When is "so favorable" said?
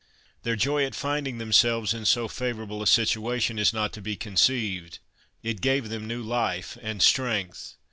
2.05-2.81